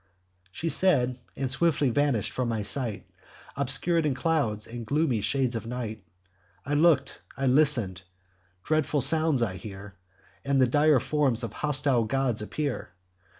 [0.51, 3.05] She said, and swiftly vanish'd from my sight,
[3.55, 6.03] Obscure in clouds and gloomy shades of night.
[6.65, 8.01] I look'd, I listen'd;
[8.63, 9.93] dreadful sounds I hear;
[10.43, 12.93] And the dire forms of hostile gods appear.